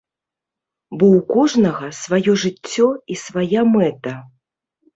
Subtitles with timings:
[0.97, 4.19] Бо ў кожнага сваё жыццё і свая мэта.